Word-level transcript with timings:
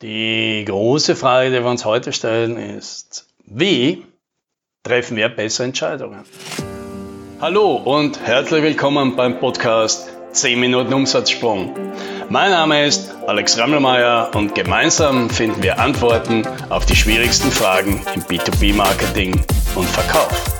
Die 0.00 0.64
große 0.64 1.16
Frage, 1.16 1.50
die 1.50 1.56
wir 1.56 1.68
uns 1.68 1.84
heute 1.84 2.12
stellen, 2.12 2.56
ist, 2.56 3.26
wie 3.44 4.06
treffen 4.84 5.16
wir 5.16 5.28
bessere 5.28 5.66
Entscheidungen? 5.66 6.24
Hallo 7.40 7.74
und 7.74 8.20
herzlich 8.24 8.62
willkommen 8.62 9.16
beim 9.16 9.40
Podcast 9.40 10.08
10 10.30 10.60
Minuten 10.60 10.94
Umsatzsprung. 10.94 11.74
Mein 12.28 12.52
Name 12.52 12.86
ist 12.86 13.12
Alex 13.26 13.58
Rammelmeier 13.58 14.30
und 14.36 14.54
gemeinsam 14.54 15.30
finden 15.30 15.64
wir 15.64 15.80
Antworten 15.80 16.46
auf 16.68 16.86
die 16.86 16.94
schwierigsten 16.94 17.50
Fragen 17.50 18.00
im 18.14 18.22
B2B-Marketing 18.22 19.32
und 19.74 19.88
Verkauf. 19.88 20.57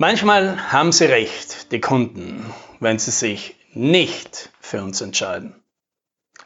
Manchmal 0.00 0.72
haben 0.72 0.92
sie 0.92 1.06
recht, 1.06 1.72
die 1.72 1.80
Kunden, 1.80 2.54
wenn 2.78 3.00
sie 3.00 3.10
sich 3.10 3.56
nicht 3.74 4.50
für 4.60 4.80
uns 4.80 5.00
entscheiden. 5.00 5.60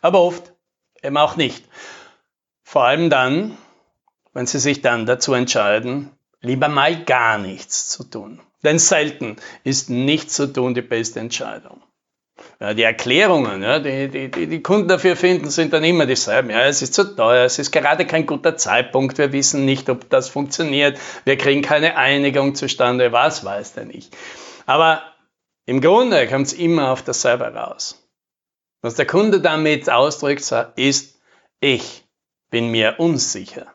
Aber 0.01 0.23
oft 0.23 0.55
eben 1.03 1.19
auch 1.19 1.37
nicht. 1.37 1.63
Vor 2.63 2.85
allem 2.85 3.11
dann, 3.11 3.59
wenn 4.33 4.47
sie 4.47 4.59
sich 4.59 4.81
dann 4.81 5.05
dazu 5.05 5.35
entscheiden, 5.35 6.11
lieber 6.41 6.69
mal 6.69 7.05
gar 7.05 7.37
nichts 7.37 7.91
zu 7.91 8.05
tun. 8.05 8.41
Denn 8.65 8.79
selten 8.79 9.37
ist 9.65 9.91
nichts 9.91 10.33
zu 10.33 10.51
tun 10.51 10.73
die 10.73 10.81
beste 10.81 11.21
Entscheidung. 11.21 11.83
Ja, 12.61 12.75
die 12.75 12.83
Erklärungen, 12.83 13.63
ja, 13.63 13.79
die, 13.79 14.09
die, 14.09 14.31
die, 14.31 14.47
die 14.47 14.63
Kunden 14.63 14.89
dafür 14.89 15.17
finden, 15.17 15.51
sind 15.51 15.73
dann 15.73 15.85
immer 15.85 16.07
dieselben. 16.07 16.51
Ja, 16.51 16.65
es 16.65 16.81
ist 16.81 16.95
zu 16.95 17.15
teuer, 17.15 17.45
es 17.45 17.59
ist 17.59 17.73
gerade 17.73 18.07
kein 18.07 18.27
guter 18.27 18.57
Zeitpunkt, 18.57 19.19
wir 19.19 19.33
wissen 19.33 19.65
nicht, 19.65 19.91
ob 19.91 20.09
das 20.09 20.29
funktioniert, 20.29 20.99
wir 21.25 21.37
kriegen 21.37 21.63
keine 21.63 21.97
Einigung 21.97 22.55
zustande, 22.55 23.13
was 23.13 23.45
weiß 23.45 23.75
denn 23.75 23.91
ich. 23.91 24.11
Aber 24.65 25.03
im 25.67 25.81
Grunde 25.81 26.27
kommt 26.27 26.47
es 26.47 26.53
immer 26.53 26.91
auf 26.91 27.03
dasselbe 27.03 27.45
raus. 27.45 28.09
Was 28.81 28.95
der 28.95 29.07
Kunde 29.07 29.41
damit 29.41 29.89
ausdrückt, 29.91 30.51
ist, 30.77 31.21
ich 31.61 32.05
bin 32.51 32.69
mir 32.69 32.97
unsicher. 32.99 33.67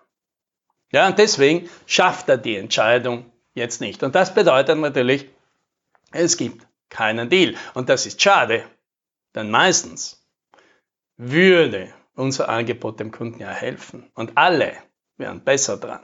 Ja, 0.92 1.08
und 1.08 1.19
deswegen 1.19 1.69
schafft 1.86 2.30
er 2.30 2.38
die 2.38 2.55
Entscheidung 2.55 3.31
jetzt 3.53 3.81
nicht. 3.81 4.03
Und 4.03 4.16
das 4.16 4.33
bedeutet 4.33 4.77
natürlich, 4.77 5.30
es 6.11 6.38
gibt 6.38 6.67
keinen 6.89 7.30
Deal. 7.30 7.55
Und 7.73 7.89
das 7.89 8.05
ist 8.05 8.21
schade, 8.21 8.63
denn 9.35 9.49
meistens 9.49 10.25
würde 11.17 11.93
unser 12.16 12.49
Angebot 12.49 12.99
dem 12.99 13.11
Kunden 13.11 13.39
ja 13.39 13.49
helfen 13.49 14.09
und 14.13 14.38
alle 14.38 14.73
wären 15.17 15.43
besser 15.43 15.77
dran. 15.77 16.02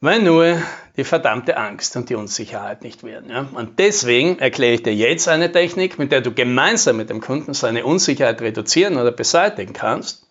Wenn 0.00 0.24
nur 0.24 0.62
die 0.96 1.04
verdammte 1.04 1.56
Angst 1.56 1.96
und 1.96 2.10
die 2.10 2.14
Unsicherheit 2.14 2.82
nicht 2.82 3.02
wären. 3.02 3.30
Ja? 3.30 3.48
Und 3.54 3.78
deswegen 3.78 4.38
erkläre 4.38 4.74
ich 4.74 4.82
dir 4.82 4.94
jetzt 4.94 5.26
eine 5.26 5.50
Technik, 5.50 5.98
mit 5.98 6.12
der 6.12 6.20
du 6.20 6.32
gemeinsam 6.32 6.98
mit 6.98 7.08
dem 7.08 7.20
Kunden 7.20 7.54
seine 7.54 7.84
Unsicherheit 7.84 8.40
reduzieren 8.40 8.96
oder 8.96 9.10
beseitigen 9.10 9.72
kannst 9.72 10.26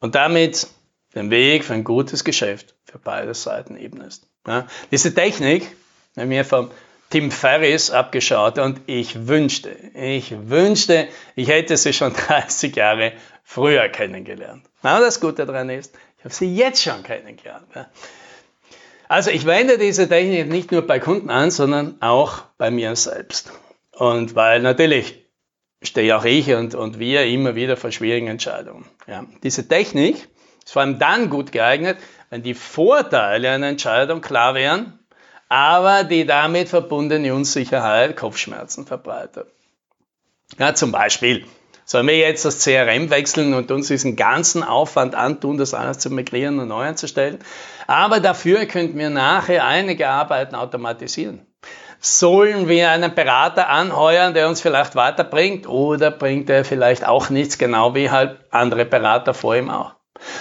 und 0.00 0.14
damit 0.14 0.68
den 1.14 1.30
Weg 1.30 1.64
für 1.64 1.74
ein 1.74 1.84
gutes 1.84 2.24
Geschäft 2.24 2.74
für 2.84 2.98
beide 2.98 3.34
Seiten 3.34 3.76
ebnest. 3.76 4.28
Ja? 4.46 4.66
Diese 4.90 5.14
Technik, 5.14 5.74
wenn 6.14 6.28
wir 6.30 6.44
vom 6.44 6.70
Tim 7.10 7.32
Ferriss 7.32 7.90
abgeschaut 7.90 8.58
und 8.58 8.82
ich 8.86 9.26
wünschte, 9.26 9.70
ich 9.94 10.32
wünschte, 10.48 11.08
ich 11.34 11.48
hätte 11.48 11.76
sie 11.76 11.92
schon 11.92 12.12
30 12.28 12.76
Jahre 12.76 13.12
früher 13.42 13.88
kennengelernt. 13.88 14.64
Aber 14.82 15.04
das 15.04 15.20
Gute 15.20 15.44
daran 15.44 15.70
ist, 15.70 15.92
ich 16.18 16.24
habe 16.24 16.32
sie 16.32 16.54
jetzt 16.54 16.82
schon 16.82 17.02
kennengelernt. 17.02 17.66
Also 19.08 19.32
ich 19.32 19.44
wende 19.44 19.76
diese 19.76 20.08
Technik 20.08 20.48
nicht 20.48 20.70
nur 20.70 20.86
bei 20.86 21.00
Kunden 21.00 21.30
an, 21.30 21.50
sondern 21.50 22.00
auch 22.00 22.42
bei 22.58 22.70
mir 22.70 22.94
selbst. 22.94 23.52
Und 23.90 24.36
weil 24.36 24.60
natürlich 24.60 25.26
stehe 25.82 26.16
auch 26.16 26.24
ich 26.24 26.54
und, 26.54 26.76
und 26.76 27.00
wir 27.00 27.24
immer 27.24 27.56
wieder 27.56 27.76
vor 27.76 27.90
schwierigen 27.90 28.28
Entscheidungen. 28.28 28.86
Ja. 29.08 29.24
Diese 29.42 29.66
Technik 29.66 30.28
ist 30.64 30.72
vor 30.72 30.82
allem 30.82 31.00
dann 31.00 31.28
gut 31.28 31.50
geeignet, 31.50 31.98
wenn 32.28 32.44
die 32.44 32.54
Vorteile 32.54 33.50
einer 33.50 33.66
Entscheidung 33.66 34.20
klar 34.20 34.54
wären 34.54 34.99
aber 35.50 36.04
die 36.04 36.24
damit 36.24 36.68
verbundene 36.68 37.34
Unsicherheit 37.34 38.16
Kopfschmerzen 38.16 38.86
verbreitet. 38.86 39.48
Ja, 40.58 40.74
zum 40.74 40.92
Beispiel, 40.92 41.44
sollen 41.84 42.06
wir 42.06 42.16
jetzt 42.16 42.44
das 42.44 42.62
CRM 42.62 43.10
wechseln 43.10 43.52
und 43.54 43.70
uns 43.72 43.88
diesen 43.88 44.14
ganzen 44.14 44.62
Aufwand 44.62 45.16
antun, 45.16 45.58
das 45.58 45.74
alles 45.74 45.98
zu 45.98 46.08
migrieren 46.08 46.60
und 46.60 46.68
neu 46.68 46.82
einzustellen? 46.82 47.40
Aber 47.88 48.20
dafür 48.20 48.64
könnten 48.66 48.96
wir 48.96 49.10
nachher 49.10 49.66
einige 49.66 50.08
Arbeiten 50.08 50.54
automatisieren. 50.54 51.44
Sollen 51.98 52.68
wir 52.68 52.90
einen 52.90 53.14
Berater 53.14 53.68
anheuern, 53.68 54.34
der 54.34 54.48
uns 54.48 54.60
vielleicht 54.60 54.94
weiterbringt 54.94 55.68
oder 55.68 56.12
bringt 56.12 56.48
er 56.48 56.64
vielleicht 56.64 57.04
auch 57.04 57.28
nichts, 57.28 57.58
genau 57.58 57.94
wie 57.96 58.08
halt 58.08 58.38
andere 58.50 58.84
Berater 58.84 59.34
vor 59.34 59.56
ihm 59.56 59.68
auch? 59.68 59.94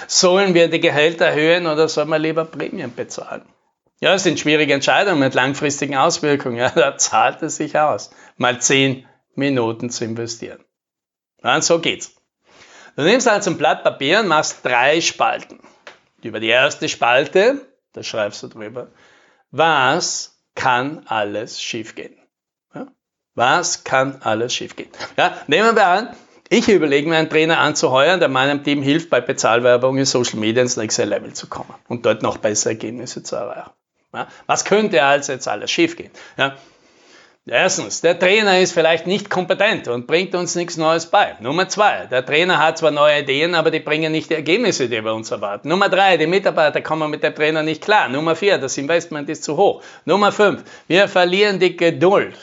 Sollen 0.07 0.53
wir 0.53 0.69
die 0.69 0.79
Gehälter 0.79 1.25
erhöhen 1.25 1.65
oder 1.65 1.87
sollen 1.87 2.09
wir 2.09 2.19
lieber 2.19 2.45
Prämien 2.45 2.93
bezahlen? 2.95 3.41
Ja, 4.01 4.13
es 4.13 4.23
sind 4.23 4.39
schwierige 4.39 4.73
Entscheidungen 4.73 5.19
mit 5.19 5.33
langfristigen 5.33 5.97
Auswirkungen. 5.97 6.55
Ja, 6.57 6.69
da 6.69 6.97
zahlt 6.97 7.41
es 7.41 7.57
sich 7.57 7.77
aus, 7.77 8.11
mal 8.37 8.61
zehn 8.61 9.05
Minuten 9.35 9.89
zu 9.89 10.05
investieren. 10.05 10.63
Ja, 11.43 11.55
und 11.55 11.63
so 11.63 11.79
geht's. 11.79 12.15
Du 12.95 13.03
nimmst 13.03 13.27
also 13.27 13.51
ein 13.51 13.57
Blatt 13.57 13.83
Papier 13.83 14.19
und 14.19 14.27
machst 14.27 14.65
drei 14.65 15.01
Spalten. 15.01 15.59
Über 16.21 16.39
die 16.39 16.47
erste 16.47 16.89
Spalte, 16.89 17.65
da 17.93 18.03
schreibst 18.03 18.43
du 18.43 18.47
drüber, 18.47 18.91
was 19.51 20.37
kann 20.55 21.05
alles 21.07 21.61
schiefgehen? 21.61 22.17
Ja? 22.73 22.87
Was 23.35 23.83
kann 23.83 24.21
alles 24.21 24.53
schiefgehen? 24.53 24.89
Ja, 25.17 25.37
nehmen 25.47 25.75
wir 25.75 25.87
an, 25.87 26.15
ich 26.49 26.67
überlege 26.67 27.07
mir 27.07 27.17
einen 27.17 27.29
Trainer 27.29 27.59
anzuheuern, 27.59 28.19
der 28.19 28.27
meinem 28.27 28.63
Team 28.63 28.81
hilft, 28.81 29.09
bei 29.09 29.21
Bezahlwerbung 29.21 29.97
in 29.97 30.05
Social 30.05 30.39
Media 30.39 30.61
ins 30.61 30.77
nächste 30.77 31.05
Level 31.05 31.33
zu 31.33 31.47
kommen 31.47 31.73
und 31.87 32.05
dort 32.05 32.21
noch 32.21 32.37
bessere 32.37 32.71
Ergebnisse 32.71 33.23
zu 33.23 33.35
erreichen. 33.35 33.71
Ja, 34.13 34.27
was 34.47 34.65
könnte 34.65 35.03
also 35.03 35.33
jetzt 35.33 35.47
alles 35.47 35.69
schiefgehen? 35.69 36.11
Ja, 36.37 36.55
erstens, 37.45 38.01
der 38.01 38.17
Trainer 38.17 38.59
ist 38.59 38.73
vielleicht 38.73 39.05
nicht 39.05 39.29
kompetent 39.29 39.87
und 39.87 40.07
bringt 40.07 40.33
uns 40.33 40.55
nichts 40.55 40.77
Neues 40.77 41.05
bei. 41.05 41.35
Nummer 41.41 41.69
zwei, 41.69 42.07
der 42.07 42.25
Trainer 42.25 42.57
hat 42.57 42.79
zwar 42.79 42.91
neue 42.91 43.21
Ideen, 43.21 43.53
aber 43.53 43.69
die 43.69 43.79
bringen 43.79 44.11
nicht 44.11 44.31
die 44.31 44.35
Ergebnisse, 44.35 44.89
die 44.89 45.03
wir 45.03 45.13
uns 45.13 45.29
erwarten. 45.29 45.69
Nummer 45.69 45.89
drei, 45.89 46.17
die 46.17 46.27
Mitarbeiter 46.27 46.81
kommen 46.81 47.11
mit 47.11 47.23
dem 47.23 47.35
Trainer 47.35 47.61
nicht 47.61 47.83
klar. 47.83 48.09
Nummer 48.09 48.35
vier, 48.35 48.57
das 48.57 48.77
Investment 48.77 49.29
ist 49.29 49.43
zu 49.43 49.57
hoch. 49.57 49.83
Nummer 50.05 50.31
fünf, 50.31 50.63
wir 50.87 51.07
verlieren 51.07 51.59
die 51.59 51.77
Geduld 51.77 52.35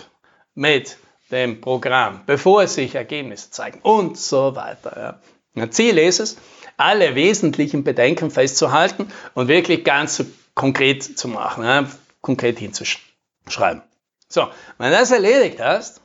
mit 0.55 0.97
dem 1.32 1.60
Programm, 1.60 2.22
bevor 2.26 2.66
sich 2.69 2.94
Ergebnisse 2.94 3.50
zeigen 3.50 3.81
und 3.82 4.16
so 4.16 4.55
weiter. 4.55 5.19
Ja. 5.56 5.71
Ziel 5.71 5.99
ist 5.99 6.21
es, 6.21 6.37
alle 6.76 7.15
wesentlichen 7.15 7.82
Bedenken 7.82 8.31
festzuhalten 8.31 9.10
und 9.34 9.49
wirklich 9.49 9.84
ganz 9.84 10.16
zu 10.16 10.26
konkret 10.56 11.05
zu 11.05 11.28
machen, 11.28 11.65
ja, 11.65 11.87
konkret 12.21 12.59
hinzuschreiben. 12.59 13.83
So, 14.28 14.49
wenn 14.78 14.91
du 14.91 14.99
das 14.99 15.12
erledigt 15.12 15.61
hast, 15.61 16.00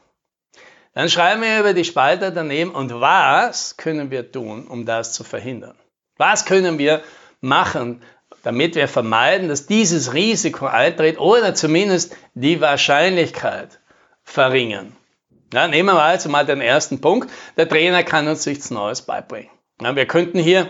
dann 0.93 1.09
schreiben 1.09 1.41
wir 1.41 1.59
über 1.59 1.73
die 1.73 1.85
Spalte 1.85 2.31
daneben 2.31 2.71
und 2.71 2.93
was 2.99 3.77
können 3.77 4.11
wir 4.11 4.31
tun, 4.31 4.67
um 4.67 4.85
das 4.85 5.13
zu 5.13 5.23
verhindern? 5.23 5.75
Was 6.17 6.45
können 6.45 6.77
wir 6.77 7.01
machen, 7.39 8.03
damit 8.43 8.75
wir 8.75 8.87
vermeiden, 8.87 9.47
dass 9.47 9.65
dieses 9.65 10.13
Risiko 10.13 10.67
eintritt 10.67 11.17
oder 11.17 11.55
zumindest 11.55 12.15
die 12.33 12.59
Wahrscheinlichkeit 12.59 13.79
verringern? 14.23 14.95
Ja, 15.53 15.67
nehmen 15.67 15.95
wir 15.95 16.01
also 16.01 16.29
mal 16.29 16.45
den 16.45 16.61
ersten 16.61 17.01
Punkt. 17.01 17.31
Der 17.57 17.67
Trainer 17.67 18.03
kann 18.03 18.27
uns 18.27 18.45
nichts 18.45 18.69
Neues 18.69 19.01
beibringen. 19.01 19.49
Ja, 19.81 19.95
wir 19.95 20.05
könnten 20.05 20.39
hier 20.39 20.69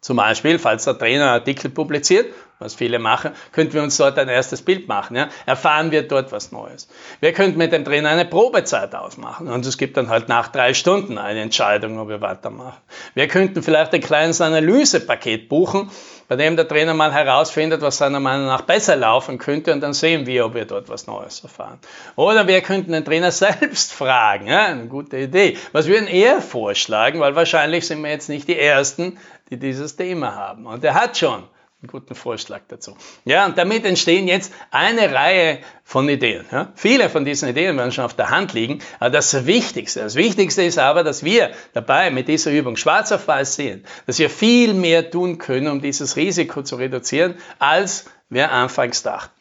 zum 0.00 0.16
Beispiel, 0.16 0.58
falls 0.58 0.84
der 0.84 0.98
Trainer 0.98 1.30
Artikel 1.30 1.70
publiziert 1.70 2.32
was 2.58 2.74
viele 2.74 2.98
machen, 2.98 3.32
könnten 3.52 3.74
wir 3.74 3.82
uns 3.82 3.96
dort 3.96 4.18
ein 4.18 4.28
erstes 4.28 4.62
Bild 4.62 4.88
machen. 4.88 5.16
Ja? 5.16 5.28
Erfahren 5.44 5.90
wir 5.90 6.08
dort 6.08 6.32
was 6.32 6.52
Neues. 6.52 6.88
Wir 7.20 7.32
könnten 7.32 7.58
mit 7.58 7.72
dem 7.72 7.84
Trainer 7.84 8.08
eine 8.08 8.24
Probezeit 8.24 8.94
ausmachen 8.94 9.48
und 9.48 9.66
es 9.66 9.76
gibt 9.76 9.96
dann 9.96 10.08
halt 10.08 10.28
nach 10.28 10.48
drei 10.48 10.72
Stunden 10.72 11.18
eine 11.18 11.40
Entscheidung, 11.40 11.98
ob 11.98 12.08
wir 12.08 12.20
weitermachen. 12.20 12.80
Wir 13.14 13.28
könnten 13.28 13.62
vielleicht 13.62 13.92
ein 13.92 14.00
kleines 14.00 14.40
Analysepaket 14.40 15.48
buchen, 15.48 15.90
bei 16.28 16.36
dem 16.36 16.56
der 16.56 16.66
Trainer 16.66 16.94
mal 16.94 17.12
herausfindet, 17.12 17.82
was 17.82 17.98
seiner 17.98 18.20
Meinung 18.20 18.46
nach 18.46 18.62
besser 18.62 18.96
laufen 18.96 19.38
könnte 19.38 19.72
und 19.72 19.80
dann 19.80 19.92
sehen 19.92 20.26
wir, 20.26 20.46
ob 20.46 20.54
wir 20.54 20.64
dort 20.64 20.88
was 20.88 21.06
Neues 21.06 21.40
erfahren. 21.40 21.78
Oder 22.16 22.48
wir 22.48 22.62
könnten 22.62 22.92
den 22.92 23.04
Trainer 23.04 23.30
selbst 23.32 23.92
fragen, 23.92 24.46
ja, 24.46 24.64
eine 24.64 24.86
gute 24.86 25.18
Idee. 25.18 25.58
Was 25.72 25.86
würden 25.86 26.08
er 26.08 26.40
vorschlagen, 26.40 27.20
weil 27.20 27.36
wahrscheinlich 27.36 27.86
sind 27.86 28.02
wir 28.02 28.10
jetzt 28.10 28.28
nicht 28.28 28.48
die 28.48 28.58
Ersten, 28.58 29.18
die 29.50 29.58
dieses 29.58 29.96
Thema 29.96 30.34
haben. 30.34 30.66
Und 30.66 30.82
er 30.82 30.94
hat 30.94 31.16
schon 31.16 31.44
einen 31.82 31.90
guten 31.90 32.14
Vorschlag 32.14 32.62
dazu. 32.68 32.96
Ja, 33.24 33.44
und 33.44 33.58
damit 33.58 33.84
entstehen 33.84 34.28
jetzt 34.28 34.52
eine 34.70 35.12
Reihe 35.12 35.58
von 35.84 36.08
Ideen. 36.08 36.46
Ja. 36.50 36.72
Viele 36.74 37.10
von 37.10 37.26
diesen 37.26 37.50
Ideen 37.50 37.76
werden 37.76 37.92
schon 37.92 38.04
auf 38.04 38.14
der 38.14 38.30
Hand 38.30 38.54
liegen. 38.54 38.80
Aber 38.98 39.10
das 39.10 39.46
Wichtigste, 39.46 40.00
das 40.00 40.14
Wichtigste 40.14 40.62
ist 40.62 40.78
aber, 40.78 41.04
dass 41.04 41.22
wir 41.22 41.50
dabei 41.74 42.10
mit 42.10 42.28
dieser 42.28 42.50
Übung 42.50 42.76
schwarz 42.76 43.12
auf 43.12 43.28
weiß 43.28 43.56
sehen, 43.56 43.84
dass 44.06 44.18
wir 44.18 44.30
viel 44.30 44.72
mehr 44.72 45.10
tun 45.10 45.36
können, 45.36 45.68
um 45.68 45.82
dieses 45.82 46.16
Risiko 46.16 46.62
zu 46.62 46.76
reduzieren, 46.76 47.36
als 47.58 48.06
wir 48.30 48.52
anfangs 48.52 49.02
dachten. 49.02 49.32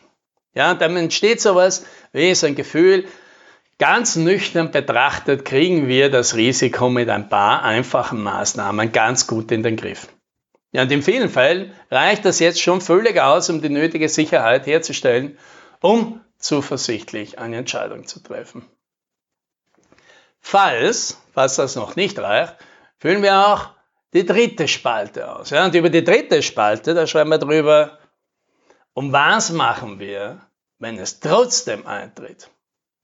Ja, 0.53 0.71
und 0.71 0.81
dann 0.81 0.95
entsteht 0.97 1.41
sowas 1.41 1.85
wie 2.11 2.35
so 2.35 2.47
ein 2.47 2.55
Gefühl, 2.55 3.05
ganz 3.77 4.17
nüchtern 4.17 4.71
betrachtet 4.71 5.45
kriegen 5.45 5.87
wir 5.87 6.09
das 6.09 6.35
Risiko 6.35 6.89
mit 6.89 7.09
ein 7.09 7.29
paar 7.29 7.63
einfachen 7.63 8.21
Maßnahmen 8.23 8.91
ganz 8.91 9.25
gut 9.25 9.51
in 9.51 9.63
den 9.63 9.77
Griff. 9.77 10.07
Ja, 10.75 10.81
und 10.81 10.91
in 10.91 11.01
vielen 11.01 11.29
Fällen 11.29 11.73
reicht 11.89 12.25
das 12.25 12.39
jetzt 12.39 12.61
schon 12.61 12.81
völlig 12.81 13.21
aus, 13.21 13.49
um 13.49 13.61
die 13.61 13.69
nötige 13.69 14.09
Sicherheit 14.09 14.67
herzustellen, 14.67 15.37
um 15.79 16.19
zuversichtlich 16.37 17.39
eine 17.39 17.55
Entscheidung 17.55 18.07
zu 18.07 18.21
treffen. 18.21 18.67
Falls, 20.41 21.17
falls 21.33 21.55
das 21.55 21.77
noch 21.77 21.95
nicht 21.95 22.19
reicht, 22.19 22.57
füllen 22.97 23.23
wir 23.23 23.47
auch 23.47 23.69
die 24.11 24.25
dritte 24.25 24.67
Spalte 24.67 25.33
aus. 25.33 25.49
Ja, 25.49 25.63
und 25.63 25.75
über 25.75 25.89
die 25.89 26.03
dritte 26.03 26.43
Spalte, 26.43 26.93
da 26.93 27.07
schreiben 27.07 27.29
wir 27.29 27.37
drüber, 27.37 27.97
um 28.93 29.13
was 29.13 29.51
machen 29.51 29.99
wir, 29.99 30.41
wenn 30.77 30.99
es 30.99 31.21
trotzdem 31.21 31.87
eintritt? 31.87 32.49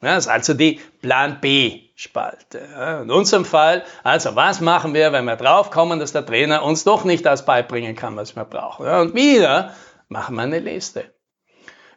Das 0.01 0.25
ist 0.25 0.31
also 0.31 0.55
die 0.55 0.81
Plan 1.01 1.39
B-Spalte. 1.41 2.67
Ja, 2.71 3.01
in 3.03 3.11
unserem 3.11 3.45
Fall, 3.45 3.83
also 4.03 4.35
was 4.35 4.59
machen 4.59 4.95
wir, 4.95 5.13
wenn 5.13 5.25
wir 5.25 5.35
draufkommen, 5.35 5.99
dass 5.99 6.11
der 6.11 6.25
Trainer 6.25 6.63
uns 6.63 6.83
doch 6.83 7.03
nicht 7.03 7.25
das 7.25 7.45
beibringen 7.45 7.95
kann, 7.95 8.15
was 8.15 8.35
wir 8.35 8.45
brauchen? 8.45 8.87
Und 8.87 9.13
wieder 9.13 9.75
machen 10.09 10.35
wir 10.35 10.41
eine 10.41 10.59
Liste. 10.59 11.05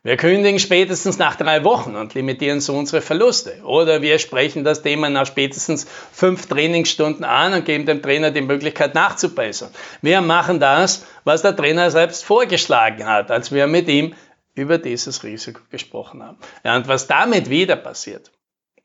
Wir 0.07 0.19
kündigen 0.19 0.59
spätestens 0.59 1.17
nach 1.17 1.35
drei 1.37 1.65
Wochen 1.65 1.97
und 1.97 2.13
limitieren 2.13 2.61
so 2.61 2.75
unsere 2.75 3.01
Verluste. 3.01 3.63
Oder 3.65 4.03
wir 4.03 4.19
sprechen 4.19 4.63
das 4.63 4.83
Thema 4.83 5.09
nach 5.09 5.25
spätestens 5.25 5.87
fünf 6.13 6.45
Trainingsstunden 6.45 7.25
an 7.25 7.55
und 7.55 7.65
geben 7.65 7.87
dem 7.87 8.03
Trainer 8.03 8.31
die 8.31 8.43
Möglichkeit 8.43 8.95
nachzubessern. 8.95 9.71
Wir 10.03 10.21
machen 10.21 10.61
das, 10.61 11.07
was 11.25 11.41
der 11.41 11.57
Trainer 11.57 11.91
selbst 11.91 12.23
vorgeschlagen 12.23 13.07
hat, 13.07 13.31
als 13.31 13.51
wir 13.51 13.67
mit 13.67 13.89
ihm 13.89 14.15
über 14.55 14.79
dieses 14.79 15.25
Risiko 15.25 15.61
gesprochen 15.71 16.23
haben. 16.23 16.39
Ja, 16.63 16.77
und 16.77 16.89
was 16.89 17.07
damit 17.07 17.51
wieder 17.51 17.77
passiert, 17.77 18.31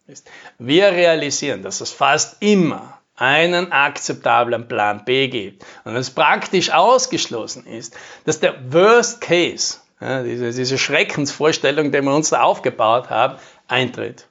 ist, 0.08 0.30
wir 0.58 0.92
realisieren, 0.92 1.64
dass 1.64 1.82
es 1.82 1.92
fast 1.92 2.38
immer 2.42 3.00
einen 3.16 3.72
akzeptablen 3.72 4.68
Plan 4.68 5.04
B 5.06 5.28
gibt 5.28 5.66
und 5.84 5.96
es 5.96 6.10
praktisch 6.10 6.72
ausgeschlossen 6.72 7.66
ist, 7.66 7.96
dass 8.26 8.40
der 8.40 8.74
Worst 8.74 9.22
Case 9.22 9.78
ja, 10.00 10.24
diese, 10.24 10.52
diese 10.52 10.78
Schreckensvorstellung, 10.78 11.92
die 11.92 12.02
wir 12.02 12.16
uns 12.16 12.30
da 12.30 12.42
aufgebaut 12.42 13.10
haben, 13.10 13.38
eintritt. 13.68 14.30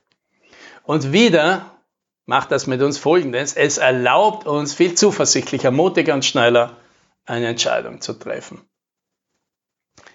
Und 0.83 1.13
wieder 1.13 1.71
macht 2.25 2.51
das 2.51 2.67
mit 2.67 2.81
uns 2.81 2.97
Folgendes. 2.97 3.55
Es 3.55 3.77
erlaubt 3.77 4.47
uns 4.47 4.75
viel 4.75 4.95
zuversichtlicher, 4.95 5.71
mutiger 5.71 6.15
und 6.15 6.25
schneller 6.25 6.77
eine 7.27 7.49
Entscheidung 7.49 8.01
zu 8.01 8.15
treffen. 8.15 8.63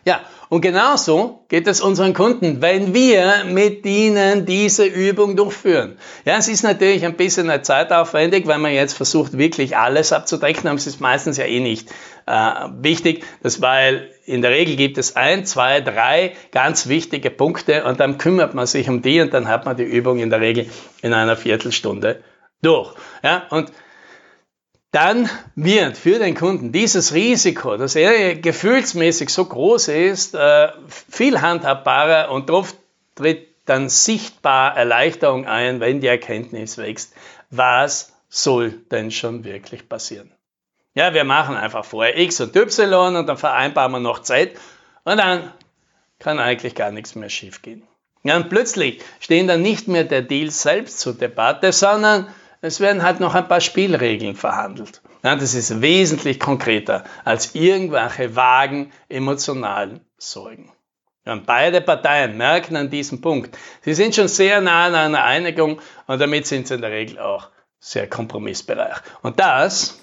Ja, 0.05 0.21
und 0.49 0.61
genauso 0.61 1.45
geht 1.47 1.65
es 1.65 1.79
unseren 1.79 2.13
Kunden, 2.13 2.61
wenn 2.61 2.93
wir 2.93 3.45
mit 3.45 3.85
ihnen 3.85 4.45
diese 4.45 4.85
Übung 4.85 5.37
durchführen. 5.37 5.97
Ja, 6.25 6.37
es 6.37 6.49
ist 6.49 6.63
natürlich 6.63 7.05
ein 7.05 7.15
bisschen 7.15 7.51
zeitaufwendig, 7.63 8.45
weil 8.45 8.59
man 8.59 8.73
jetzt 8.73 8.93
versucht, 8.93 9.37
wirklich 9.37 9.77
alles 9.77 10.11
abzudecken, 10.11 10.67
aber 10.67 10.77
es 10.77 10.87
ist 10.87 10.99
meistens 10.99 11.37
ja 11.37 11.45
eh 11.45 11.61
nicht 11.61 11.89
äh, 12.25 12.51
wichtig, 12.81 13.23
das, 13.41 13.61
weil 13.61 14.11
in 14.25 14.41
der 14.41 14.51
Regel 14.51 14.75
gibt 14.75 14.97
es 14.97 15.15
ein, 15.15 15.45
zwei, 15.45 15.79
drei 15.79 16.33
ganz 16.51 16.87
wichtige 16.87 17.29
Punkte 17.29 17.85
und 17.85 17.99
dann 17.99 18.17
kümmert 18.17 18.53
man 18.53 18.67
sich 18.67 18.89
um 18.89 19.01
die 19.01 19.21
und 19.21 19.33
dann 19.33 19.47
hat 19.47 19.65
man 19.65 19.77
die 19.77 19.83
Übung 19.83 20.19
in 20.19 20.29
der 20.29 20.41
Regel 20.41 20.69
in 21.01 21.13
einer 21.13 21.37
Viertelstunde 21.37 22.21
durch. 22.61 22.93
Ja, 23.23 23.43
und 23.49 23.71
dann 24.93 25.27
wird 25.55 25.97
für 25.97 26.19
den 26.19 26.35
Kunden 26.35 26.71
dieses 26.71 27.15
Risiko, 27.15 27.77
dass 27.77 27.95
er 27.95 28.35
gefühlsmäßig 28.35 29.29
so 29.29 29.43
groß 29.43 29.87
ist, 29.87 30.35
äh, 30.35 30.67
viel 30.87 31.41
handhabbarer 31.41 32.29
und 32.29 32.51
oft 32.51 32.75
tritt 33.15 33.47
dann 33.65 33.89
sichtbar 33.89 34.77
Erleichterung 34.77 35.47
ein, 35.47 35.79
wenn 35.79 35.99
die 35.99 36.07
Erkenntnis 36.07 36.77
wächst, 36.77 37.13
was 37.49 38.13
soll 38.29 38.71
denn 38.91 39.09
schon 39.09 39.43
wirklich 39.43 39.89
passieren. 39.89 40.31
Ja, 40.93 41.15
wir 41.15 41.23
machen 41.23 41.55
einfach 41.55 41.85
vorher 41.85 42.19
X 42.19 42.39
und 42.41 42.55
Y 42.55 43.15
und 43.15 43.25
dann 43.25 43.37
vereinbaren 43.37 43.91
wir 43.93 43.99
noch 43.99 44.19
Z 44.21 44.51
und 45.05 45.17
dann 45.17 45.51
kann 46.19 46.37
eigentlich 46.37 46.75
gar 46.75 46.91
nichts 46.91 47.15
mehr 47.15 47.29
schiefgehen. 47.29 47.81
Ja, 48.21 48.35
und 48.35 48.49
plötzlich 48.49 49.01
stehen 49.19 49.47
dann 49.47 49.63
nicht 49.63 49.87
mehr 49.87 50.03
der 50.03 50.21
Deal 50.21 50.51
selbst 50.51 50.99
zur 50.99 51.15
Debatte, 51.15 51.71
sondern 51.71 52.27
es 52.63 52.79
werden 52.79 53.03
halt 53.03 53.19
noch 53.19 53.35
ein 53.35 53.47
paar 53.47 53.59
Spielregeln 53.59 54.35
verhandelt. 54.35 55.01
Ja, 55.21 55.35
das 55.35 55.53
ist 55.53 55.81
wesentlich 55.81 56.39
konkreter 56.39 57.03
als 57.25 57.55
irgendwelche 57.55 58.37
vagen 58.37 58.93
emotionalen 59.09 59.99
Sorgen. 60.17 60.71
Ja, 61.25 61.35
beide 61.45 61.81
Parteien 61.81 62.37
merken 62.37 62.77
an 62.77 62.89
diesem 62.89 63.19
Punkt, 63.19 63.57
sie 63.81 63.93
sind 63.93 64.15
schon 64.15 64.29
sehr 64.29 64.61
nah 64.61 64.85
an 64.85 64.95
einer 64.95 65.23
Einigung 65.23 65.81
und 66.07 66.21
damit 66.21 66.47
sind 66.47 66.67
sie 66.67 66.75
in 66.75 66.81
der 66.81 66.91
Regel 66.91 67.19
auch 67.19 67.49
sehr 67.79 68.09
kompromissbereich. 68.09 68.97
Und 69.21 69.39
das, 69.39 69.99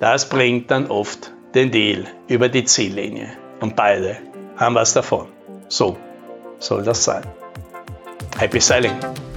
das 0.00 0.28
bringt 0.28 0.70
dann 0.70 0.86
oft 0.88 1.32
den 1.54 1.70
Deal 1.70 2.06
über 2.28 2.50
die 2.50 2.64
Ziellinie. 2.64 3.32
Und 3.60 3.74
beide 3.74 4.18
haben 4.56 4.74
was 4.74 4.92
davon. 4.92 5.28
So 5.68 5.96
soll 6.58 6.82
das 6.84 7.04
sein. 7.04 7.24
Happy 8.38 8.60
Selling! 8.60 9.27